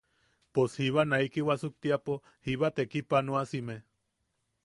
Pos 0.57 0.77
jiba 0.77 1.03
naiki 1.09 1.41
wasuktepo 1.49 2.13
jiba 2.45 2.67
tekipanoasime. 2.79 3.77